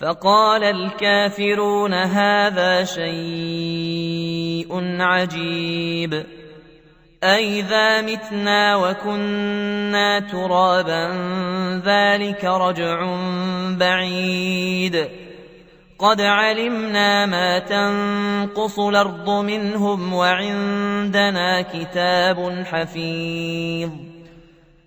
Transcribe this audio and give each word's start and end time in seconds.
فقال 0.00 0.64
الكافرون 0.64 1.94
هذا 1.94 2.84
شيء 2.84 4.68
عجيب. 5.00 6.24
أئذا 7.24 8.02
متنا 8.02 8.76
وكنا 8.76 10.20
ترابا 10.20 11.12
ذلك 11.84 12.44
رجع 12.44 13.16
بعيد. 13.78 15.08
قد 15.98 16.20
علمنا 16.20 17.26
ما 17.26 17.58
تنقص 17.58 18.78
الأرض 18.78 19.30
منهم 19.30 20.12
وعندنا 20.12 21.62
كتاب 21.62 22.64
حفيظ. 22.64 23.90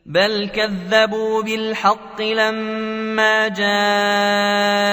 بل 0.05 0.49
كذبوا 0.55 1.43
بالحق 1.43 2.21
لما 2.21 3.47
جاءهم 3.47 4.88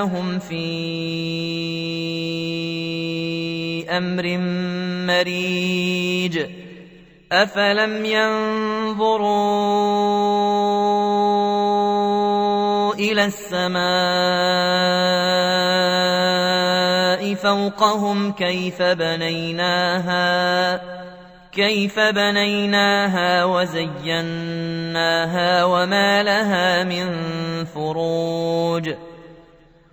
فهم 0.00 0.38
في 0.38 0.60
أمر 3.90 4.38
مريج. 5.06 6.46
أفلم 7.32 8.04
ينظروا 8.04 9.24
إلى 12.94 13.24
السماء 13.24 13.80
فوقهم 17.34 18.32
كيف 18.32 18.82
بنيناها 18.82 20.20
كيف 21.52 22.00
بنيناها 22.00 23.44
وزيناها 23.44 24.44
وما 25.64 26.22
لها 26.22 26.84
من 26.84 27.08
فروج. 27.64 28.90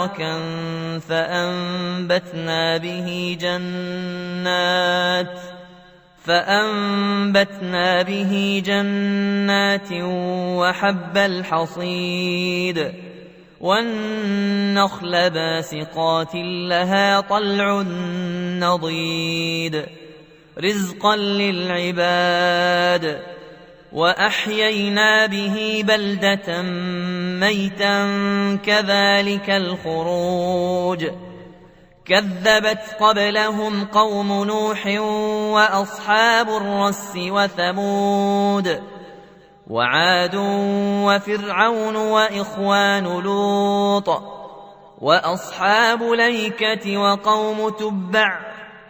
مباركا 0.00 0.40
فأنبتنا 0.98 2.76
به 2.76 3.36
جنات 3.40 5.40
فأنبتنا 6.24 8.02
به 8.02 8.62
جنات 8.66 9.92
وحب 10.60 11.16
الحصيد 11.16 12.92
والنخل 13.60 15.30
باسقات 15.30 16.34
لها 16.68 17.20
طلع 17.20 17.82
نضيد 18.60 19.86
رزقا 20.58 21.16
للعباد 21.16 23.20
واحيينا 23.92 25.26
به 25.26 25.84
بلده 25.86 26.62
ميتا 27.40 28.06
كذلك 28.66 29.50
الخروج 29.50 31.06
كذبت 32.04 32.96
قبلهم 33.00 33.84
قوم 33.84 34.44
نوح 34.44 34.86
واصحاب 35.52 36.48
الرس 36.48 37.12
وثمود 37.16 38.82
وعاد 39.70 40.34
وفرعون 41.04 41.96
واخوان 41.96 43.04
لوط 43.04 44.22
واصحاب 45.00 46.02
ليكه 46.02 46.98
وقوم 46.98 47.68
تبع 47.68 48.40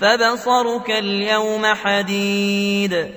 فبصرك 0.00 0.90
اليوم 0.90 1.66
حديد. 1.66 3.10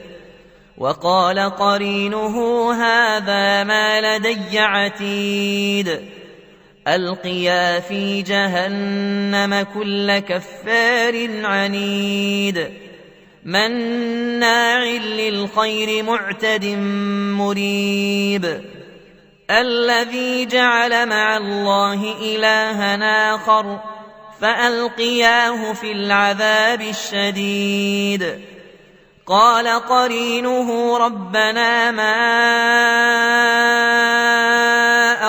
وقال 0.78 1.40
قرينه 1.40 2.74
هذا 2.74 3.64
ما 3.64 4.18
لدي 4.18 4.60
عتيد. 4.60 6.00
ألقيا 6.88 7.80
في 7.80 8.22
جهنم 8.22 9.66
كل 9.74 10.20
كفار 10.20 11.46
عنيد. 11.46 12.70
مناع 13.46 14.84
للخير 14.84 16.04
معتد 16.04 16.66
مريب. 17.38 18.62
الذي 19.52 20.46
جعل 20.46 21.10
مع 21.10 21.38
الله 21.38 22.16
الها 22.22 23.36
آخر. 23.36 23.99
فألقياه 24.42 25.74
في 25.74 25.92
العذاب 25.92 26.82
الشديد. 26.82 28.40
قال 29.28 29.68
قرينه 29.68 30.98
ربنا 30.98 31.92
ما 31.92 32.20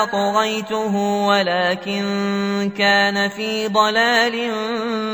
أطغيته 0.03 0.95
ولكن 1.27 2.71
كان 2.77 3.29
في 3.29 3.67
ضلال 3.67 4.51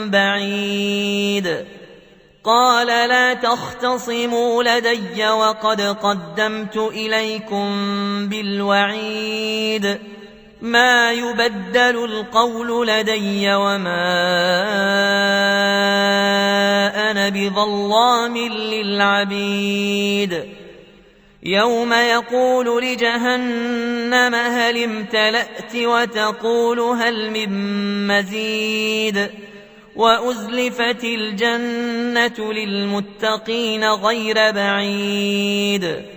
بعيد. 0.09 1.65
قال 2.43 2.87
لا 2.87 3.33
تختصموا 3.33 4.63
لدي 4.63 5.29
وقد 5.29 5.81
قدمت 5.81 6.77
إليكم 6.77 7.69
بالوعيد. 8.29 9.97
ما 10.61 11.11
يبدل 11.11 12.05
القول 12.05 12.87
لدي 12.87 13.53
وما 13.53 14.07
أنا 17.11 17.29
بظلام 17.29 18.37
للعبيد. 18.47 20.43
يوم 21.43 21.93
يقول 21.93 22.83
لجهنم 22.83 24.35
هل 24.35 24.83
امتلأت 24.83 25.75
وتقول 25.75 26.79
هل 26.79 27.31
من 27.31 27.49
مزيد. 28.07 29.29
وأزلفت 29.95 31.03
الجنة 31.03 32.53
للمتقين 32.53 33.83
غير 33.83 34.51
بعيد. 34.51 36.16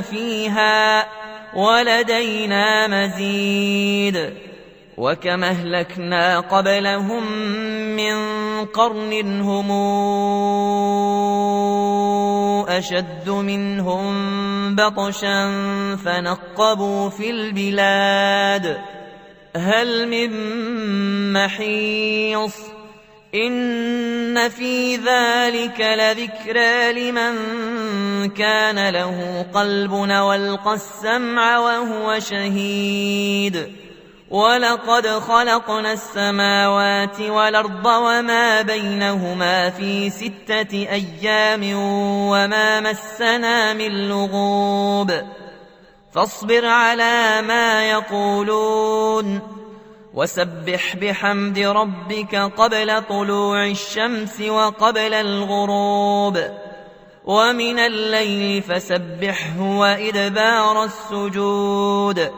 فيها 0.00 1.06
ولدينا 1.54 2.86
مزيد 2.86 4.32
وكم 4.98 5.44
اهلكنا 5.44 6.40
قبلهم 6.40 7.32
من 7.96 8.16
قرن 8.64 9.40
هم 9.40 9.70
اشد 12.68 13.30
منهم 13.30 14.14
بطشا 14.74 15.50
فنقبوا 16.04 17.08
في 17.10 17.30
البلاد 17.30 18.78
هل 19.56 20.08
من 20.08 20.32
محيص 21.32 22.67
إن 23.34 24.48
في 24.48 24.96
ذلك 24.96 25.80
لذكرى 25.80 26.92
لمن 26.92 27.34
كان 28.30 28.88
له 28.88 29.46
قلب 29.54 29.92
والقى 29.92 30.74
السمع 30.74 31.58
وهو 31.58 32.20
شهيد 32.20 33.72
ولقد 34.30 35.06
خلقنا 35.06 35.92
السماوات 35.92 37.20
والأرض 37.20 37.86
وما 37.86 38.62
بينهما 38.62 39.70
في 39.70 40.10
ستة 40.10 40.72
أيام 40.72 41.60
وما 42.30 42.80
مسنا 42.80 43.72
من 43.72 44.08
لغوب 44.08 45.12
فاصبر 46.14 46.66
على 46.66 47.42
ما 47.42 47.90
يقولون 47.90 49.57
وسبح 50.14 50.96
بحمد 50.96 51.58
ربك 51.58 52.34
قبل 52.34 53.02
طلوع 53.02 53.66
الشمس 53.66 54.40
وقبل 54.40 55.14
الغروب 55.14 56.38
ومن 57.24 57.78
الليل 57.78 58.62
فسبحه 58.62 59.60
وإدبار 59.60 60.84
السجود 60.84 62.30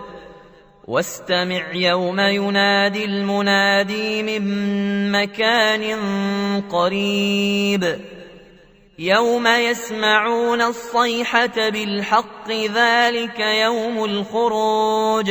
واستمع 0.88 1.72
يوم 1.72 2.20
ينادي 2.20 3.04
المنادي 3.04 4.22
من 4.22 5.12
مكان 5.12 5.84
قريب 6.70 7.98
يوم 8.98 9.46
يسمعون 9.46 10.62
الصيحة 10.62 11.68
بالحق 11.68 12.50
ذلك 12.50 13.40
يوم 13.40 14.04
الخروج 14.04 15.30